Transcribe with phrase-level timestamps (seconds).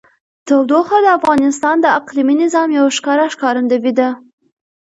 [0.47, 4.09] تودوخه د افغانستان د اقلیمي نظام یوه ښکاره ښکارندوی ده.